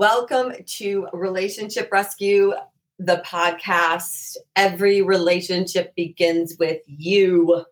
Welcome 0.00 0.54
to 0.64 1.08
Relationship 1.12 1.92
Rescue, 1.92 2.54
the 2.98 3.22
podcast. 3.26 4.38
Every 4.56 5.02
relationship 5.02 5.94
begins 5.94 6.56
with 6.58 6.80
you. 6.86 7.66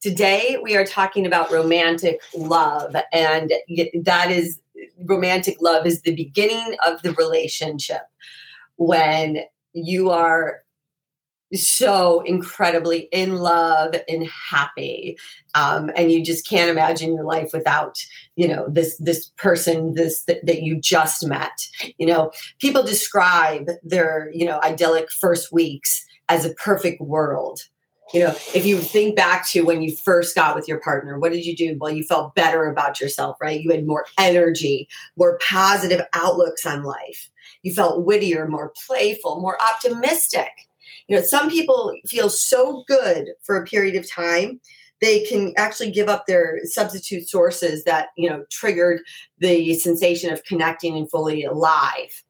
Today, 0.00 0.58
we 0.60 0.74
are 0.74 0.84
talking 0.84 1.24
about 1.24 1.52
romantic 1.52 2.20
love, 2.34 2.96
and 3.12 3.52
that 4.02 4.32
is 4.32 4.58
romantic 5.04 5.58
love 5.60 5.86
is 5.86 6.02
the 6.02 6.16
beginning 6.16 6.74
of 6.84 7.00
the 7.02 7.12
relationship 7.12 8.02
when 8.74 9.44
you 9.72 10.10
are 10.10 10.64
so 11.54 12.20
incredibly 12.20 13.08
in 13.12 13.36
love 13.36 13.94
and 14.08 14.26
happy. 14.26 15.16
Um, 15.54 15.90
and 15.96 16.12
you 16.12 16.22
just 16.24 16.46
can't 16.46 16.70
imagine 16.70 17.14
your 17.14 17.24
life 17.24 17.50
without 17.52 17.98
you 18.36 18.46
know 18.46 18.66
this 18.68 18.96
this 18.98 19.30
person 19.36 19.94
this 19.94 20.24
that, 20.24 20.44
that 20.46 20.62
you 20.62 20.80
just 20.80 21.26
met. 21.26 21.66
You 21.98 22.06
know 22.06 22.32
people 22.58 22.82
describe 22.82 23.70
their 23.82 24.30
you 24.34 24.44
know 24.44 24.60
idyllic 24.62 25.10
first 25.10 25.52
weeks 25.52 26.04
as 26.28 26.44
a 26.44 26.54
perfect 26.54 27.00
world. 27.00 27.60
You 28.12 28.20
know 28.20 28.34
if 28.54 28.66
you 28.66 28.78
think 28.78 29.16
back 29.16 29.48
to 29.50 29.62
when 29.62 29.82
you 29.82 29.96
first 29.96 30.34
got 30.34 30.54
with 30.54 30.68
your 30.68 30.80
partner 30.80 31.18
what 31.18 31.32
did 31.32 31.44
you 31.44 31.56
do? 31.56 31.76
Well 31.78 31.92
you 31.92 32.04
felt 32.04 32.34
better 32.34 32.66
about 32.66 33.00
yourself 33.00 33.36
right? 33.40 33.60
You 33.60 33.70
had 33.70 33.86
more 33.86 34.04
energy 34.18 34.88
more 35.16 35.38
positive 35.46 36.02
outlooks 36.12 36.66
on 36.66 36.84
life. 36.84 37.30
You 37.62 37.74
felt 37.74 38.04
wittier 38.04 38.46
more 38.46 38.72
playful 38.86 39.40
more 39.40 39.60
optimistic 39.62 40.67
you 41.08 41.16
know, 41.16 41.22
some 41.22 41.50
people 41.50 41.94
feel 42.06 42.30
so 42.30 42.84
good 42.86 43.28
for 43.42 43.56
a 43.56 43.64
period 43.64 43.96
of 43.96 44.08
time 44.08 44.60
they 45.00 45.20
can 45.24 45.52
actually 45.56 45.90
give 45.90 46.08
up 46.08 46.26
their 46.26 46.60
substitute 46.64 47.28
sources 47.28 47.84
that 47.84 48.08
you 48.16 48.28
know 48.28 48.44
triggered 48.50 49.00
the 49.38 49.74
sensation 49.74 50.32
of 50.32 50.44
connecting 50.44 50.96
and 50.96 51.10
fully 51.10 51.44
alive. 51.44 52.22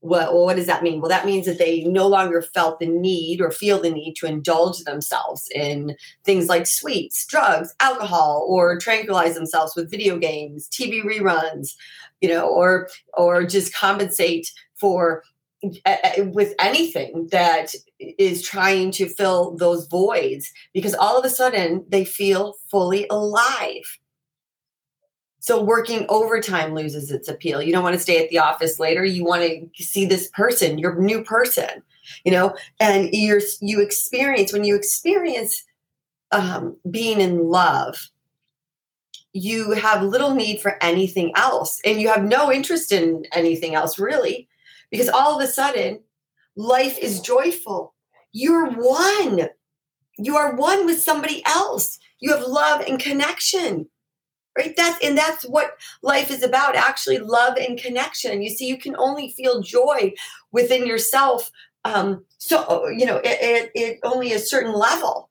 What, 0.00 0.34
well, 0.34 0.44
what 0.44 0.56
does 0.56 0.66
that 0.66 0.82
mean? 0.82 1.00
Well 1.00 1.08
that 1.08 1.26
means 1.26 1.46
that 1.46 1.58
they 1.58 1.82
no 1.84 2.06
longer 2.06 2.42
felt 2.42 2.78
the 2.78 2.86
need 2.86 3.40
or 3.40 3.50
feel 3.50 3.80
the 3.80 3.90
need 3.90 4.14
to 4.16 4.26
indulge 4.26 4.78
themselves 4.84 5.48
in 5.54 5.96
things 6.24 6.48
like 6.48 6.66
sweets 6.66 7.26
drugs 7.26 7.74
alcohol 7.80 8.46
or 8.48 8.78
tranquilize 8.78 9.34
themselves 9.34 9.74
with 9.74 9.90
video 9.90 10.16
games 10.18 10.68
tv 10.68 11.02
reruns 11.02 11.74
you 12.20 12.28
know 12.28 12.46
or 12.46 12.88
or 13.14 13.44
just 13.44 13.74
compensate 13.74 14.52
for 14.74 15.22
with 15.62 16.54
anything 16.58 17.28
that 17.32 17.74
is 17.98 18.42
trying 18.42 18.90
to 18.92 19.08
fill 19.08 19.56
those 19.56 19.86
voids 19.86 20.52
because 20.74 20.94
all 20.94 21.18
of 21.18 21.24
a 21.24 21.30
sudden 21.30 21.84
they 21.88 22.04
feel 22.04 22.54
fully 22.70 23.06
alive. 23.10 23.98
So 25.40 25.62
working 25.62 26.06
overtime 26.08 26.74
loses 26.74 27.10
its 27.10 27.28
appeal. 27.28 27.62
You 27.62 27.72
don't 27.72 27.84
want 27.84 27.94
to 27.94 28.00
stay 28.00 28.22
at 28.22 28.30
the 28.30 28.38
office 28.38 28.80
later. 28.80 29.04
You 29.04 29.24
want 29.24 29.42
to 29.42 29.82
see 29.82 30.04
this 30.04 30.28
person, 30.30 30.78
your 30.78 31.00
new 31.00 31.22
person, 31.22 31.82
you 32.24 32.32
know, 32.32 32.54
and 32.80 33.08
you're 33.12 33.40
you 33.60 33.80
experience 33.80 34.52
when 34.52 34.64
you 34.64 34.74
experience 34.74 35.64
um, 36.32 36.76
being 36.90 37.20
in 37.20 37.48
love, 37.48 38.10
you 39.32 39.72
have 39.72 40.02
little 40.02 40.34
need 40.34 40.60
for 40.60 40.82
anything 40.82 41.30
else, 41.36 41.80
and 41.84 42.00
you 42.00 42.08
have 42.08 42.24
no 42.24 42.50
interest 42.50 42.90
in 42.90 43.24
anything 43.32 43.74
else 43.74 43.98
really 43.98 44.48
because 44.90 45.08
all 45.08 45.38
of 45.38 45.44
a 45.46 45.50
sudden 45.50 46.00
life 46.56 46.98
is 46.98 47.20
joyful. 47.20 47.94
You're 48.32 48.70
one. 48.70 49.48
You 50.18 50.36
are 50.36 50.56
one 50.56 50.86
with 50.86 51.00
somebody 51.00 51.42
else. 51.46 51.98
You 52.20 52.34
have 52.34 52.46
love 52.46 52.80
and 52.80 52.98
connection. 52.98 53.88
Right? 54.56 54.74
That's 54.74 55.04
and 55.04 55.18
that's 55.18 55.44
what 55.44 55.72
life 56.02 56.30
is 56.30 56.42
about, 56.42 56.76
actually 56.76 57.18
love 57.18 57.58
and 57.58 57.78
connection. 57.78 58.40
You 58.40 58.48
see, 58.48 58.66
you 58.66 58.78
can 58.78 58.96
only 58.96 59.30
feel 59.36 59.60
joy 59.60 60.14
within 60.50 60.86
yourself. 60.86 61.50
Um, 61.84 62.24
so 62.38 62.88
you 62.88 63.04
know, 63.04 63.18
it, 63.18 63.38
it, 63.40 63.70
it 63.74 63.98
only 64.02 64.32
a 64.32 64.38
certain 64.38 64.72
level. 64.72 65.28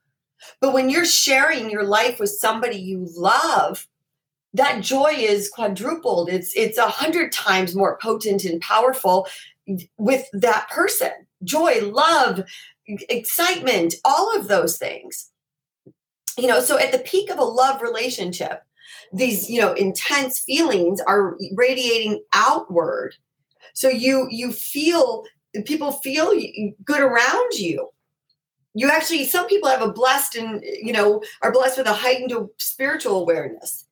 But 0.62 0.74
when 0.74 0.92
you're 0.92 1.06
sharing 1.06 1.72
your 1.72 1.84
life 1.84 2.20
with 2.20 2.30
somebody 2.30 2.78
you 2.78 3.08
love, 3.16 3.88
that 4.54 4.82
joy 4.82 5.14
is 5.18 5.50
quadrupled. 5.50 6.30
It's 6.30 6.54
it's 6.56 6.78
a 6.78 6.88
hundred 6.88 7.32
times 7.32 7.76
more 7.76 7.98
potent 8.02 8.46
and 8.46 8.62
powerful 8.62 9.28
with 9.98 10.26
that 10.34 10.70
person. 10.70 11.12
Joy, 11.44 11.82
love, 11.82 12.44
excitement, 12.88 13.96
all 14.04 14.36
of 14.38 14.48
those 14.48 14.78
things. 14.78 15.32
You 16.38 16.48
know, 16.48 16.60
so 16.60 16.78
at 16.78 16.92
the 16.92 17.00
peak 17.00 17.30
of 17.30 17.40
a 17.40 17.44
love 17.44 17.82
relationship, 17.82 18.64
these 19.14 19.50
you 19.50 19.62
know 19.62 19.74
intense 19.74 20.40
feelings 20.40 21.02
are 21.02 21.38
radiating 21.54 22.24
outward. 22.34 23.16
So 23.74 23.90
you 23.90 24.28
you 24.30 24.52
feel 24.52 25.24
people 25.66 25.94
feel 25.94 26.34
good 26.84 27.02
around 27.02 27.54
you 27.54 27.90
you 28.76 28.90
actually 28.90 29.26
some 29.26 29.48
people 29.48 29.70
have 29.70 29.82
a 29.82 29.92
blessed 29.92 30.36
and 30.36 30.64
you 30.64 30.92
know 30.94 31.24
are 31.42 31.52
blessed 31.52 31.78
with 31.78 31.88
a 31.88 31.94
heightened 31.94 32.34
spiritual 32.58 33.22
awareness 33.22 33.88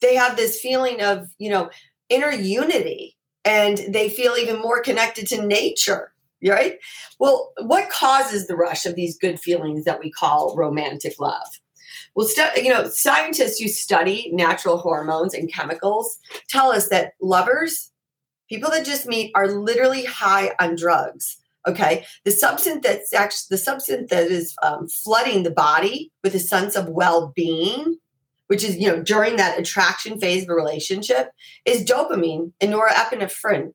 they 0.00 0.14
have 0.14 0.36
this 0.36 0.60
feeling 0.60 1.00
of 1.00 1.26
you 1.38 1.50
know 1.50 1.68
inner 2.08 2.30
unity 2.30 3.16
and 3.46 3.78
they 3.88 4.10
feel 4.10 4.34
even 4.36 4.60
more 4.60 4.82
connected 4.82 5.26
to 5.28 5.46
nature 5.46 6.12
right? 6.46 6.78
Well 7.18 7.52
what 7.62 7.88
causes 7.88 8.46
the 8.46 8.56
rush 8.56 8.84
of 8.84 8.94
these 8.94 9.16
good 9.16 9.40
feelings 9.40 9.84
that 9.84 10.00
we 10.00 10.10
call 10.10 10.54
romantic 10.54 11.18
love? 11.18 11.46
Well 12.14 12.28
you 12.56 12.68
know 12.68 12.88
scientists 12.88 13.58
who 13.58 13.68
study 13.68 14.30
natural 14.32 14.78
hormones 14.78 15.32
and 15.32 15.52
chemicals 15.52 16.18
tell 16.48 16.70
us 16.70 16.88
that 16.88 17.14
lovers 17.20 17.90
people 18.48 18.70
that 18.70 18.84
just 18.84 19.06
meet 19.06 19.32
are 19.34 19.48
literally 19.48 20.04
high 20.04 20.52
on 20.60 20.76
drugs 20.76 21.38
okay? 21.66 22.04
The 22.24 22.30
substance 22.30 22.80
that's 22.84 23.12
actually 23.12 23.56
the 23.56 23.58
substance 23.58 24.10
that 24.10 24.30
is 24.30 24.54
um, 24.62 24.86
flooding 24.88 25.42
the 25.42 25.50
body 25.50 26.12
with 26.22 26.34
a 26.34 26.38
sense 26.38 26.76
of 26.76 26.88
well-being 26.88 27.98
which 28.48 28.64
is, 28.64 28.76
you 28.76 28.88
know, 28.88 29.02
during 29.02 29.36
that 29.36 29.58
attraction 29.58 30.18
phase 30.18 30.44
of 30.44 30.50
a 30.50 30.54
relationship, 30.54 31.30
is 31.64 31.84
dopamine 31.84 32.52
and 32.60 32.72
norepinephrine. 32.72 33.72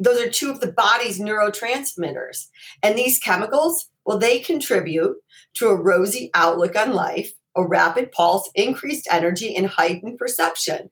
Those 0.00 0.20
are 0.20 0.30
two 0.30 0.50
of 0.50 0.60
the 0.60 0.72
body's 0.72 1.18
neurotransmitters. 1.18 2.46
And 2.82 2.96
these 2.96 3.18
chemicals, 3.18 3.88
well, 4.04 4.18
they 4.18 4.38
contribute 4.38 5.16
to 5.54 5.68
a 5.68 5.76
rosy 5.76 6.30
outlook 6.34 6.76
on 6.76 6.92
life, 6.92 7.32
a 7.56 7.66
rapid 7.66 8.12
pulse, 8.12 8.50
increased 8.54 9.08
energy, 9.10 9.54
and 9.54 9.66
heightened 9.66 10.18
perception. 10.18 10.90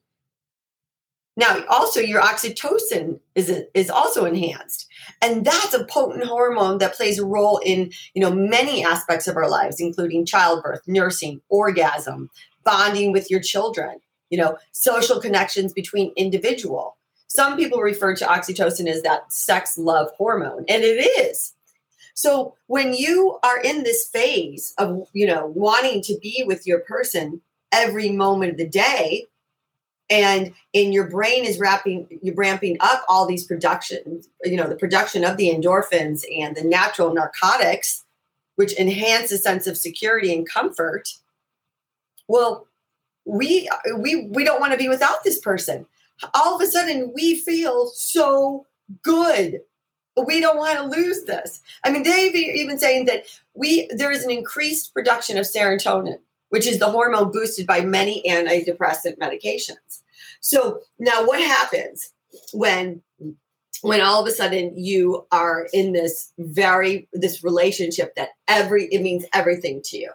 Now, 1.38 1.62
also 1.68 2.00
your 2.00 2.22
oxytocin 2.22 3.20
is 3.34 3.52
is 3.74 3.90
also 3.90 4.24
enhanced, 4.24 4.88
and 5.20 5.44
that's 5.44 5.74
a 5.74 5.84
potent 5.84 6.24
hormone 6.24 6.78
that 6.78 6.94
plays 6.94 7.18
a 7.18 7.26
role 7.26 7.58
in 7.58 7.92
you 8.14 8.22
know 8.22 8.32
many 8.32 8.82
aspects 8.82 9.28
of 9.28 9.36
our 9.36 9.48
lives, 9.48 9.78
including 9.78 10.24
childbirth, 10.24 10.80
nursing, 10.86 11.42
orgasm, 11.50 12.30
bonding 12.66 13.12
with 13.12 13.30
your 13.30 13.40
children, 13.40 14.00
you 14.28 14.36
know, 14.36 14.58
social 14.72 15.20
connections 15.20 15.72
between 15.72 16.12
individual. 16.16 16.98
Some 17.28 17.56
people 17.56 17.80
refer 17.80 18.14
to 18.16 18.26
oxytocin 18.26 18.86
as 18.88 19.02
that 19.02 19.32
sex 19.32 19.78
love 19.78 20.08
hormone, 20.18 20.64
and 20.68 20.82
it 20.82 21.00
is. 21.20 21.54
So 22.14 22.54
when 22.66 22.92
you 22.92 23.38
are 23.42 23.60
in 23.60 23.82
this 23.82 24.08
phase 24.08 24.74
of, 24.78 25.06
you 25.12 25.26
know, 25.26 25.46
wanting 25.54 26.02
to 26.02 26.18
be 26.22 26.44
with 26.46 26.66
your 26.66 26.80
person 26.80 27.40
every 27.72 28.10
moment 28.10 28.52
of 28.52 28.58
the 28.58 28.68
day, 28.68 29.26
and 30.08 30.52
in 30.72 30.92
your 30.92 31.08
brain 31.08 31.44
is 31.44 31.58
wrapping 31.58 32.06
you're 32.22 32.34
ramping 32.34 32.76
up 32.80 33.04
all 33.08 33.26
these 33.26 33.44
productions 33.44 34.28
you 34.44 34.56
know 34.56 34.68
the 34.68 34.76
production 34.76 35.24
of 35.24 35.36
the 35.36 35.50
endorphins 35.50 36.22
and 36.38 36.56
the 36.56 36.64
natural 36.64 37.12
narcotics 37.12 38.04
which 38.56 38.78
enhance 38.78 39.30
a 39.32 39.38
sense 39.38 39.66
of 39.66 39.76
security 39.76 40.32
and 40.32 40.48
comfort 40.48 41.08
well 42.28 42.66
we 43.24 43.68
we 43.98 44.26
we 44.26 44.44
don't 44.44 44.60
want 44.60 44.72
to 44.72 44.78
be 44.78 44.88
without 44.88 45.24
this 45.24 45.38
person. 45.38 45.86
All 46.34 46.54
of 46.54 46.62
a 46.62 46.66
sudden 46.66 47.12
we 47.14 47.36
feel 47.36 47.88
so 47.88 48.66
good. 49.02 49.60
We 50.26 50.40
don't 50.40 50.56
want 50.56 50.78
to 50.78 50.98
lose 50.98 51.24
this. 51.24 51.60
I 51.84 51.90
mean 51.90 52.02
they've 52.02 52.34
even 52.34 52.78
saying 52.78 53.06
that 53.06 53.24
we 53.54 53.88
there 53.94 54.12
is 54.12 54.24
an 54.24 54.30
increased 54.30 54.94
production 54.94 55.36
of 55.36 55.44
serotonin 55.44 56.18
which 56.50 56.66
is 56.66 56.78
the 56.78 56.90
hormone 56.90 57.32
boosted 57.32 57.66
by 57.66 57.80
many 57.80 58.22
antidepressant 58.28 59.18
medications. 59.18 60.02
So 60.40 60.80
now 60.98 61.26
what 61.26 61.40
happens 61.40 62.12
when 62.52 63.02
when 63.82 64.00
all 64.00 64.20
of 64.20 64.26
a 64.26 64.30
sudden 64.30 64.76
you 64.76 65.26
are 65.32 65.68
in 65.72 65.92
this 65.92 66.32
very 66.38 67.08
this 67.12 67.44
relationship 67.44 68.14
that 68.14 68.30
every 68.48 68.86
it 68.86 69.02
means 69.02 69.24
everything 69.32 69.82
to 69.82 69.98
you 69.98 70.10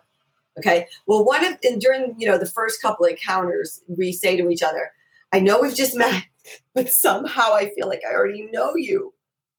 Okay. 0.58 0.88
Well, 1.08 1.24
one 1.24 1.46
of 1.46 1.58
and 1.64 1.80
during 1.80 2.16
you 2.18 2.28
know 2.28 2.38
the 2.38 2.46
first 2.46 2.82
couple 2.82 3.06
encounters, 3.06 3.82
we 3.88 4.12
say 4.12 4.38
to 4.38 4.50
each 4.50 4.64
other, 4.64 4.92
"I 5.32 5.40
know 5.40 5.62
we've 5.62 5.76
just 5.76 5.96
met, 5.96 6.24
but 6.76 6.90
somehow 6.90 7.54
I 7.54 7.72
feel 7.76 7.88
like 7.88 8.02
I 8.08 8.14
already 8.14 8.50
know 8.52 8.76
you." 8.76 9.14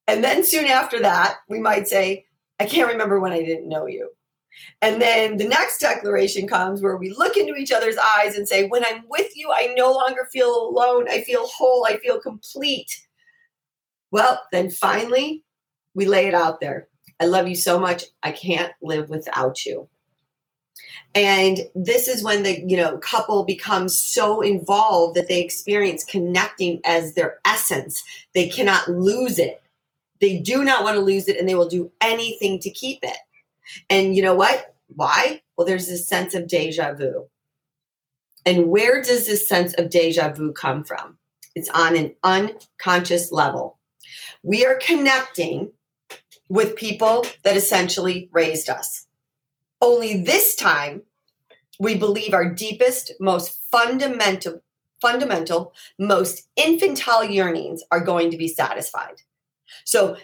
And 0.07 0.23
then 0.23 0.43
soon 0.43 0.65
after 0.65 0.99
that, 0.99 1.37
we 1.49 1.59
might 1.59 1.87
say, 1.87 2.25
"I 2.59 2.65
can't 2.65 2.91
remember 2.91 3.19
when 3.19 3.33
I 3.33 3.43
didn't 3.43 3.69
know 3.69 3.87
you." 3.87 4.09
And 4.81 5.01
then 5.01 5.37
the 5.37 5.47
next 5.47 5.79
declaration 5.79 6.47
comes 6.47 6.81
where 6.81 6.97
we 6.97 7.11
look 7.11 7.37
into 7.37 7.55
each 7.55 7.71
other's 7.71 7.97
eyes 7.97 8.35
and 8.35 8.47
say, 8.47 8.67
When 8.67 8.85
I'm 8.85 9.03
with 9.09 9.35
you, 9.35 9.51
I 9.51 9.73
no 9.77 9.91
longer 9.91 10.27
feel 10.31 10.67
alone. 10.67 11.07
I 11.09 11.21
feel 11.21 11.47
whole. 11.47 11.85
I 11.85 11.97
feel 11.97 12.19
complete. 12.19 12.91
Well, 14.11 14.41
then 14.51 14.69
finally, 14.69 15.43
we 15.95 16.05
lay 16.05 16.27
it 16.27 16.33
out 16.33 16.59
there. 16.59 16.87
I 17.19 17.25
love 17.25 17.47
you 17.47 17.55
so 17.55 17.79
much. 17.79 18.03
I 18.21 18.31
can't 18.31 18.73
live 18.81 19.09
without 19.09 19.65
you. 19.65 19.87
And 21.15 21.59
this 21.75 22.07
is 22.07 22.23
when 22.23 22.43
the 22.43 22.59
you 22.61 22.75
know 22.75 22.97
couple 22.97 23.43
becomes 23.43 23.97
so 23.97 24.41
involved 24.41 25.15
that 25.15 25.27
they 25.27 25.41
experience 25.41 26.03
connecting 26.03 26.81
as 26.85 27.13
their 27.13 27.39
essence. 27.45 28.03
They 28.33 28.47
cannot 28.47 28.89
lose 28.89 29.37
it. 29.37 29.61
They 30.19 30.39
do 30.39 30.63
not 30.63 30.83
want 30.83 30.95
to 30.95 31.01
lose 31.01 31.27
it 31.27 31.37
and 31.37 31.47
they 31.47 31.55
will 31.55 31.69
do 31.69 31.91
anything 32.01 32.59
to 32.59 32.69
keep 32.69 32.99
it. 33.03 33.17
And 33.89 34.15
you 34.15 34.23
know 34.23 34.35
what? 34.35 34.75
Why? 34.87 35.41
Well, 35.57 35.67
there's 35.67 35.87
this 35.87 36.07
sense 36.07 36.33
of 36.33 36.47
deja 36.47 36.93
vu. 36.93 37.27
And 38.45 38.67
where 38.67 39.01
does 39.01 39.27
this 39.27 39.47
sense 39.47 39.73
of 39.75 39.89
deja 39.89 40.29
vu 40.33 40.51
come 40.51 40.83
from? 40.83 41.17
It's 41.55 41.69
on 41.69 41.95
an 41.95 42.15
unconscious 42.23 43.31
level. 43.31 43.77
We 44.41 44.65
are 44.65 44.75
connecting 44.75 45.71
with 46.49 46.75
people 46.75 47.25
that 47.43 47.55
essentially 47.55 48.29
raised 48.31 48.69
us. 48.69 49.07
Only 49.83 50.23
this 50.23 50.55
time, 50.55 51.01
we 51.77 51.97
believe 51.97 52.33
our 52.33 52.49
deepest, 52.49 53.11
most 53.19 53.61
fundamental, 53.69 54.63
fundamental, 55.01 55.73
most 55.99 56.47
infantile 56.55 57.25
yearnings 57.25 57.83
are 57.91 57.99
going 57.99 58.31
to 58.31 58.37
be 58.37 58.47
satisfied. 58.47 59.15
So, 59.83 60.15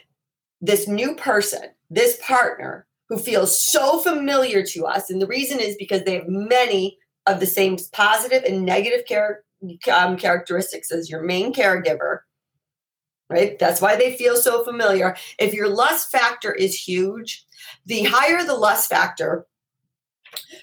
this 0.61 0.87
new 0.87 1.13
person, 1.13 1.63
this 1.89 2.17
partner 2.25 2.87
who 3.09 3.17
feels 3.17 3.69
so 3.69 3.99
familiar 3.99 4.63
to 4.67 4.85
us, 4.85 5.09
and 5.09 5.21
the 5.21 5.27
reason 5.27 5.59
is 5.59 5.75
because 5.75 6.03
they 6.03 6.15
have 6.15 6.29
many 6.29 6.97
of 7.25 7.41
the 7.41 7.45
same 7.45 7.77
positive 7.91 8.45
and 8.45 8.65
negative 8.65 9.05
char- 9.05 9.43
um, 9.91 10.15
characteristics 10.15 10.89
as 10.89 11.09
your 11.09 11.21
main 11.21 11.53
caregiver, 11.53 12.19
right? 13.29 13.59
That's 13.59 13.81
why 13.81 13.97
they 13.97 14.15
feel 14.15 14.37
so 14.37 14.63
familiar. 14.63 15.17
If 15.37 15.53
your 15.53 15.67
lust 15.67 16.11
factor 16.11 16.53
is 16.53 16.75
huge, 16.75 17.45
the 17.85 18.03
higher 18.03 18.43
the 18.43 18.55
lust 18.55 18.89
factor 18.89 19.45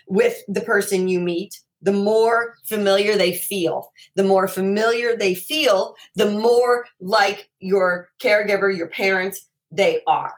with 0.08 0.42
the 0.48 0.60
person 0.60 1.08
you 1.08 1.20
meet, 1.20 1.60
the 1.82 1.92
more 1.92 2.54
familiar 2.64 3.16
they 3.16 3.34
feel. 3.34 3.92
The 4.14 4.24
more 4.24 4.48
familiar 4.48 5.16
they 5.16 5.34
feel, 5.34 5.94
the 6.14 6.30
more 6.30 6.86
like 7.00 7.48
your 7.60 8.08
caregiver, 8.20 8.76
your 8.76 8.88
parents, 8.88 9.46
they 9.70 10.00
are. 10.06 10.34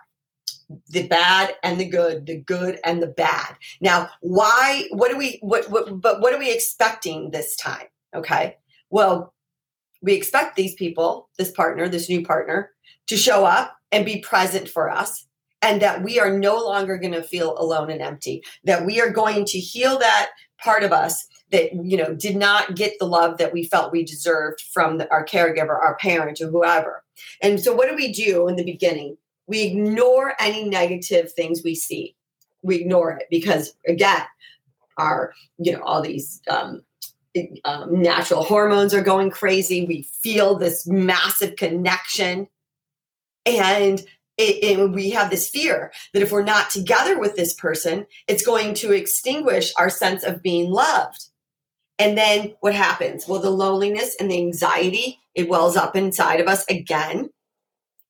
The 0.91 1.07
bad 1.07 1.55
and 1.63 1.81
the 1.81 1.89
good, 1.89 2.27
the 2.27 2.39
good 2.39 2.79
and 2.85 3.03
the 3.03 3.07
bad. 3.07 3.57
Now, 3.81 4.11
why, 4.21 4.89
what 4.91 5.11
do 5.11 5.17
we, 5.17 5.39
what, 5.41 5.71
what, 5.71 6.01
but 6.01 6.21
what 6.21 6.35
are 6.35 6.39
we 6.39 6.53
expecting 6.53 7.31
this 7.31 7.57
time? 7.57 7.87
Okay. 8.15 8.57
Well, 8.91 9.33
we 10.03 10.15
expect 10.15 10.57
these 10.57 10.75
people, 10.75 11.29
this 11.39 11.51
partner, 11.51 11.89
this 11.89 12.09
new 12.09 12.25
partner, 12.25 12.73
to 13.07 13.17
show 13.17 13.45
up 13.45 13.77
and 13.91 14.05
be 14.05 14.21
present 14.21 14.69
for 14.69 14.91
us 14.91 15.28
and 15.63 15.83
that 15.83 16.03
we 16.03 16.21
are 16.21 16.37
no 16.37 16.57
longer 16.57 16.97
going 16.97 17.13
to 17.13 17.23
feel 17.23 17.57
alone 17.59 17.91
and 17.91 18.01
empty 18.01 18.43
that 18.65 18.85
we 18.85 19.01
are 19.01 19.11
going 19.11 19.45
to 19.45 19.59
heal 19.59 19.99
that 19.99 20.31
part 20.63 20.83
of 20.83 20.93
us 20.93 21.27
that 21.51 21.73
you 21.85 21.97
know 21.97 22.15
did 22.15 22.37
not 22.37 22.75
get 22.75 22.93
the 22.99 23.07
love 23.07 23.39
that 23.39 23.53
we 23.53 23.65
felt 23.65 23.93
we 23.93 24.05
deserved 24.05 24.61
from 24.73 24.99
the, 24.99 25.11
our 25.11 25.25
caregiver 25.25 25.81
our 25.81 25.97
parent 26.01 26.41
or 26.41 26.49
whoever 26.49 27.03
and 27.43 27.61
so 27.61 27.75
what 27.75 27.89
do 27.89 27.97
we 27.97 28.13
do 28.13 28.49
in 28.49 28.57
the 28.57 28.65
beginning 28.65 29.17
we 29.47 29.63
ignore 29.63 30.35
any 30.39 30.69
negative 30.69 31.33
things 31.33 31.63
we 31.65 31.75
see 31.75 32.15
we 32.63 32.77
ignore 32.77 33.13
it 33.13 33.27
because 33.31 33.75
again 33.87 34.23
our 34.99 35.33
you 35.59 35.73
know 35.73 35.83
all 35.83 36.03
these 36.03 36.41
um, 36.51 36.83
um, 37.65 38.01
natural 38.01 38.43
hormones 38.43 38.95
are 38.95 39.03
going 39.03 39.31
crazy. 39.31 39.85
We 39.85 40.03
feel 40.03 40.57
this 40.57 40.87
massive 40.87 41.57
connection. 41.57 42.49
And 43.47 44.03
it, 44.39 44.79
it, 44.79 44.91
we 44.91 45.11
have 45.11 45.31
this 45.31 45.49
fear 45.49 45.93
that 46.15 46.23
if 46.23 46.31
we're 46.31 46.45
not 46.45 46.71
together 46.71 47.19
with 47.19 47.35
this 47.35 47.53
person, 47.55 48.07
it's 48.29 48.47
going 48.47 48.73
to 48.75 48.93
extinguish 48.93 49.73
our 49.77 49.91
sense 49.91 50.23
of 50.23 50.43
being 50.43 50.71
loved. 50.71 51.27
And 51.99 52.17
then 52.17 52.55
what 52.61 52.75
happens? 52.75 53.27
Well, 53.27 53.41
the 53.41 53.51
loneliness 53.51 54.15
and 54.21 54.31
the 54.31 54.39
anxiety, 54.39 55.19
it 55.35 55.49
wells 55.49 55.77
up 55.77 55.97
inside 55.97 56.41
of 56.41 56.47
us 56.47 56.65
again. 56.71 57.31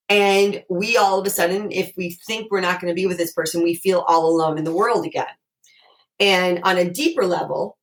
And 0.07 0.63
we 0.69 0.97
all 0.97 1.19
of 1.19 1.25
a 1.25 1.31
sudden, 1.31 1.71
if 1.71 1.93
we 1.97 2.11
think 2.27 2.51
we're 2.51 2.61
not 2.61 2.79
going 2.79 2.91
to 2.91 2.99
be 2.99 3.07
with 3.07 3.17
this 3.17 3.33
person, 3.33 3.63
we 3.63 3.73
feel 3.75 4.05
all 4.07 4.27
alone 4.27 4.59
in 4.59 4.63
the 4.63 4.73
world 4.73 5.05
again. 5.05 5.27
And 6.19 6.59
on 6.63 6.77
a 6.77 6.89
deeper 6.89 7.25
level, 7.25 7.77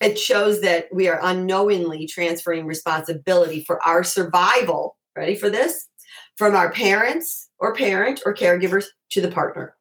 it 0.00 0.18
shows 0.18 0.62
that 0.62 0.86
we 0.92 1.08
are 1.08 1.20
unknowingly 1.22 2.06
transferring 2.06 2.66
responsibility 2.66 3.62
for 3.64 3.84
our 3.86 4.04
survival. 4.04 4.96
Ready 5.14 5.34
for 5.34 5.50
this? 5.50 5.88
From 6.36 6.54
our 6.54 6.70
parents 6.70 7.47
or 7.58 7.74
parent 7.74 8.22
or 8.24 8.34
caregivers 8.34 8.86
to 9.10 9.20
the 9.20 9.30
partner. 9.30 9.74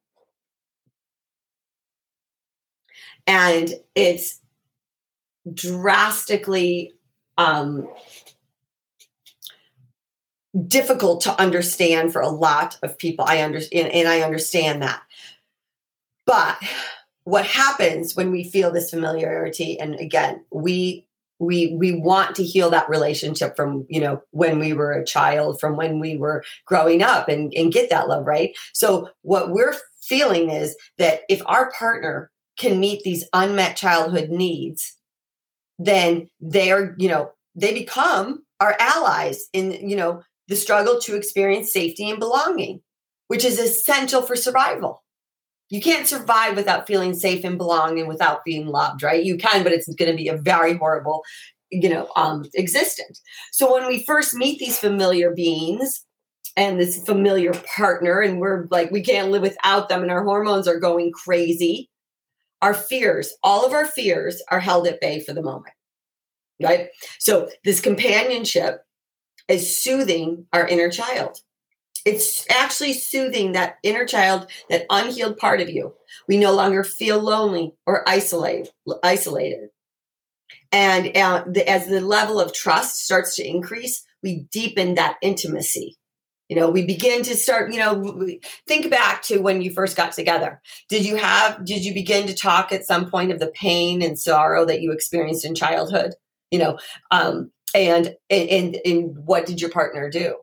And 3.25 3.73
it's 3.93 4.39
drastically 5.53 6.93
um, 7.37 7.87
difficult 10.67 11.21
to 11.21 11.39
understand 11.39 12.13
for 12.13 12.21
a 12.21 12.29
lot 12.29 12.77
of 12.83 12.97
people. 12.97 13.25
I 13.27 13.39
understand, 13.39 13.91
and 13.91 14.07
I 14.07 14.21
understand 14.21 14.81
that. 14.81 15.01
But 16.25 16.57
what 17.23 17.45
happens 17.45 18.15
when 18.15 18.31
we 18.31 18.45
feel 18.45 18.71
this 18.71 18.89
familiarity 18.89 19.77
and 19.77 19.95
again 19.95 20.45
we 20.49 21.06
we 21.39 21.75
we 21.75 21.93
want 21.93 22.35
to 22.35 22.43
heal 22.43 22.69
that 22.69 22.89
relationship 22.89 23.55
from 23.55 23.85
you 23.89 23.99
know 23.99 24.21
when 24.31 24.59
we 24.59 24.73
were 24.73 24.91
a 24.91 25.05
child 25.05 25.59
from 25.59 25.75
when 25.75 25.99
we 25.99 26.17
were 26.17 26.43
growing 26.65 27.03
up 27.03 27.27
and, 27.29 27.53
and 27.55 27.73
get 27.73 27.89
that 27.89 28.07
love 28.07 28.25
right? 28.25 28.55
So 28.73 29.09
what 29.21 29.51
we're 29.51 29.75
feeling 30.01 30.49
is 30.49 30.75
that 30.97 31.21
if 31.29 31.41
our 31.45 31.71
partner 31.71 32.31
can 32.57 32.79
meet 32.79 33.03
these 33.03 33.27
unmet 33.33 33.75
childhood 33.75 34.29
needs 34.29 34.95
then 35.79 36.27
they're 36.39 36.95
you 36.97 37.07
know 37.07 37.31
they 37.55 37.73
become 37.73 38.43
our 38.59 38.75
allies 38.79 39.47
in 39.53 39.71
you 39.87 39.95
know 39.95 40.21
the 40.47 40.55
struggle 40.55 40.99
to 40.99 41.15
experience 41.15 41.71
safety 41.71 42.09
and 42.09 42.19
belonging 42.19 42.81
which 43.27 43.45
is 43.45 43.59
essential 43.59 44.21
for 44.21 44.35
survival 44.35 45.03
you 45.69 45.81
can't 45.81 46.07
survive 46.07 46.55
without 46.55 46.87
feeling 46.87 47.13
safe 47.13 47.43
and 47.43 47.57
belonging 47.57 48.07
without 48.07 48.45
being 48.45 48.67
loved, 48.67 49.03
right? 49.03 49.23
You 49.23 49.37
can, 49.37 49.63
but 49.63 49.73
it's 49.73 49.93
going 49.95 50.11
to 50.11 50.17
be 50.17 50.29
a 50.29 50.37
very 50.37 50.75
horrible, 50.75 51.23
you 51.69 51.89
know, 51.89 52.09
um, 52.15 52.45
existence. 52.53 53.21
So 53.51 53.73
when 53.73 53.87
we 53.87 54.05
first 54.05 54.33
meet 54.33 54.59
these 54.59 54.79
familiar 54.79 55.33
beings 55.33 56.05
and 56.55 56.79
this 56.79 57.03
familiar 57.05 57.53
partner, 57.75 58.21
and 58.21 58.39
we're 58.39 58.67
like, 58.71 58.91
we 58.91 59.03
can't 59.03 59.29
live 59.29 59.41
without 59.41 59.89
them, 59.89 60.01
and 60.01 60.11
our 60.11 60.23
hormones 60.23 60.67
are 60.67 60.79
going 60.79 61.11
crazy, 61.11 61.89
our 62.61 62.73
fears, 62.73 63.33
all 63.43 63.65
of 63.65 63.73
our 63.73 63.85
fears 63.85 64.41
are 64.49 64.59
held 64.59 64.87
at 64.87 65.01
bay 65.01 65.19
for 65.19 65.33
the 65.33 65.43
moment, 65.43 65.73
right? 66.63 66.87
So 67.19 67.49
this 67.63 67.81
companionship 67.81 68.81
is 69.47 69.79
soothing 69.79 70.45
our 70.53 70.67
inner 70.67 70.89
child 70.89 71.39
it's 72.07 72.45
actually 72.49 72.93
soothing 72.93 73.51
that 73.51 73.77
inner 73.83 74.05
child, 74.05 74.49
that 74.69 74.85
unhealed 74.89 75.37
part 75.37 75.59
of 75.59 75.69
you. 75.69 75.93
We 76.27 76.37
no 76.37 76.53
longer 76.53 76.83
feel 76.83 77.19
lonely 77.19 77.73
or 77.85 78.07
isolated. 78.07 79.69
And 80.71 81.17
uh, 81.17 81.43
the, 81.47 81.69
as 81.69 81.87
the 81.87 82.01
level 82.01 82.39
of 82.39 82.53
trust 82.53 83.03
starts 83.03 83.35
to 83.35 83.47
increase, 83.47 84.05
we 84.23 84.47
deepen 84.51 84.95
that 84.95 85.17
intimacy. 85.21 85.97
You 86.49 86.55
know, 86.55 86.69
we 86.69 86.85
begin 86.85 87.23
to 87.23 87.35
start. 87.35 87.73
You 87.73 87.79
know, 87.79 88.29
think 88.67 88.89
back 88.89 89.21
to 89.23 89.39
when 89.39 89.61
you 89.61 89.73
first 89.73 89.97
got 89.97 90.13
together. 90.13 90.61
Did 90.87 91.05
you 91.05 91.17
have? 91.17 91.65
Did 91.65 91.83
you 91.83 91.93
begin 91.93 92.25
to 92.27 92.33
talk 92.33 92.71
at 92.71 92.85
some 92.85 93.11
point 93.11 93.33
of 93.33 93.39
the 93.39 93.51
pain 93.53 94.01
and 94.01 94.17
sorrow 94.17 94.65
that 94.65 94.81
you 94.81 94.93
experienced 94.93 95.43
in 95.43 95.55
childhood? 95.55 96.13
You 96.51 96.59
know, 96.59 96.79
um, 97.11 97.51
and 97.75 98.15
and 98.29 98.77
and 98.85 99.17
what 99.25 99.45
did 99.45 99.59
your 99.59 99.71
partner 99.71 100.09
do? 100.09 100.37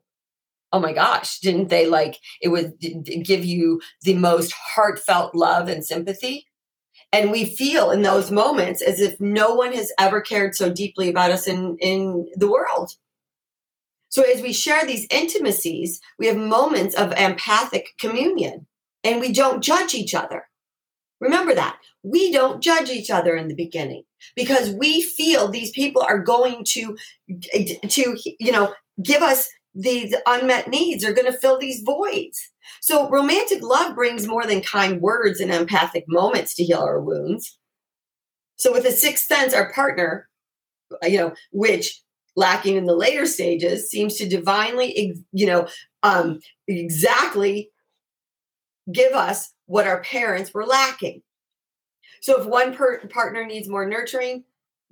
Oh 0.74 0.80
my 0.80 0.92
gosh, 0.92 1.38
didn't 1.38 1.68
they 1.68 1.86
like 1.86 2.18
it 2.42 2.48
would 2.48 2.72
give 2.80 3.44
you 3.44 3.80
the 4.02 4.14
most 4.14 4.52
heartfelt 4.52 5.32
love 5.32 5.68
and 5.68 5.84
sympathy? 5.84 6.48
And 7.12 7.30
we 7.30 7.44
feel 7.44 7.92
in 7.92 8.02
those 8.02 8.32
moments 8.32 8.82
as 8.82 9.00
if 9.00 9.20
no 9.20 9.54
one 9.54 9.72
has 9.72 9.92
ever 10.00 10.20
cared 10.20 10.56
so 10.56 10.72
deeply 10.72 11.08
about 11.08 11.30
us 11.30 11.46
in, 11.46 11.76
in 11.80 12.28
the 12.34 12.50
world. 12.50 12.90
So 14.08 14.22
as 14.22 14.42
we 14.42 14.52
share 14.52 14.84
these 14.84 15.06
intimacies, 15.12 16.00
we 16.18 16.26
have 16.26 16.36
moments 16.36 16.96
of 16.96 17.12
empathic 17.12 17.90
communion 18.00 18.66
and 19.04 19.20
we 19.20 19.32
don't 19.32 19.62
judge 19.62 19.94
each 19.94 20.12
other. 20.12 20.48
Remember 21.20 21.54
that. 21.54 21.78
We 22.02 22.32
don't 22.32 22.60
judge 22.60 22.90
each 22.90 23.12
other 23.12 23.36
in 23.36 23.46
the 23.46 23.54
beginning 23.54 24.02
because 24.34 24.70
we 24.70 25.02
feel 25.02 25.46
these 25.46 25.70
people 25.70 26.02
are 26.02 26.18
going 26.18 26.64
to 26.70 26.96
to 27.88 28.16
you 28.40 28.50
know 28.50 28.74
give 29.02 29.22
us 29.22 29.48
these 29.74 30.14
unmet 30.26 30.68
needs 30.68 31.04
are 31.04 31.12
going 31.12 31.30
to 31.30 31.38
fill 31.38 31.58
these 31.58 31.82
voids. 31.82 32.48
So 32.80 33.08
romantic 33.08 33.62
love 33.62 33.94
brings 33.94 34.26
more 34.26 34.46
than 34.46 34.60
kind 34.60 35.00
words 35.00 35.40
and 35.40 35.50
empathic 35.50 36.04
moments 36.06 36.54
to 36.54 36.64
heal 36.64 36.80
our 36.80 37.00
wounds. 37.00 37.58
So 38.56 38.72
with 38.72 38.84
a 38.84 38.92
sixth 38.92 39.26
sense, 39.26 39.52
our 39.52 39.72
partner, 39.72 40.28
uh, 41.02 41.06
you 41.06 41.18
know, 41.18 41.34
which 41.52 42.00
lacking 42.36 42.76
in 42.76 42.86
the 42.86 42.94
later 42.94 43.26
stages 43.26 43.90
seems 43.90 44.16
to 44.16 44.28
divinely, 44.28 45.14
you 45.32 45.46
know, 45.46 45.66
um, 46.02 46.40
exactly 46.68 47.70
give 48.92 49.12
us 49.12 49.52
what 49.66 49.86
our 49.86 50.02
parents 50.02 50.52
were 50.52 50.66
lacking. 50.66 51.22
So 52.20 52.40
if 52.40 52.46
one 52.46 52.74
per- 52.74 53.06
partner 53.08 53.44
needs 53.44 53.68
more 53.68 53.86
nurturing, 53.86 54.44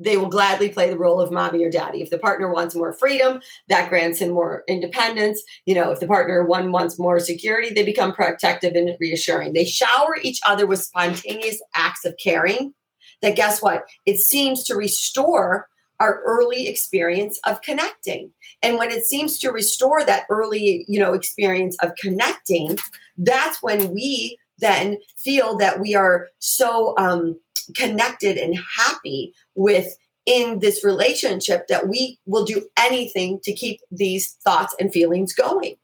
they 0.02 0.16
will 0.16 0.28
gladly 0.28 0.68
play 0.68 0.90
the 0.90 0.98
role 0.98 1.20
of 1.20 1.30
mommy 1.30 1.64
or 1.64 1.70
daddy. 1.70 2.02
If 2.02 2.10
the 2.10 2.18
partner 2.18 2.52
wants 2.52 2.74
more 2.74 2.92
freedom, 2.92 3.40
that 3.68 3.88
grants 3.88 4.20
him 4.20 4.30
more 4.30 4.64
independence. 4.68 5.42
You 5.66 5.74
know, 5.74 5.90
if 5.90 6.00
the 6.00 6.06
partner 6.06 6.44
one 6.44 6.72
wants 6.72 6.98
more 6.98 7.20
security, 7.20 7.72
they 7.72 7.84
become 7.84 8.12
protective 8.12 8.74
and 8.74 8.96
reassuring. 9.00 9.52
They 9.52 9.64
shower 9.64 10.16
each 10.22 10.40
other 10.46 10.66
with 10.66 10.82
spontaneous 10.82 11.60
acts 11.74 12.04
of 12.04 12.16
caring. 12.22 12.74
That 13.22 13.36
guess 13.36 13.62
what? 13.62 13.84
It 14.04 14.18
seems 14.18 14.64
to 14.64 14.74
restore 14.74 15.68
our 16.00 16.20
early 16.24 16.66
experience 16.66 17.38
of 17.46 17.62
connecting. 17.62 18.32
And 18.62 18.76
when 18.76 18.90
it 18.90 19.06
seems 19.06 19.38
to 19.38 19.52
restore 19.52 20.04
that 20.04 20.24
early, 20.28 20.84
you 20.88 20.98
know, 20.98 21.12
experience 21.14 21.76
of 21.80 21.94
connecting, 21.94 22.78
that's 23.16 23.62
when 23.62 23.94
we 23.94 24.38
then 24.58 24.98
feel 25.16 25.56
that 25.58 25.80
we 25.80 25.94
are 25.94 26.28
so 26.40 26.94
um, 26.98 27.38
connected 27.74 28.36
and 28.36 28.58
happy 28.76 29.34
with 29.54 29.96
in 30.26 30.60
this 30.60 30.84
relationship 30.84 31.66
that 31.68 31.88
we 31.88 32.18
will 32.26 32.44
do 32.44 32.68
anything 32.78 33.40
to 33.42 33.52
keep 33.52 33.80
these 33.90 34.32
thoughts 34.44 34.74
and 34.78 34.92
feelings 34.92 35.32
going. 35.32 35.74